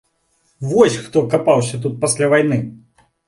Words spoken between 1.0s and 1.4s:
хто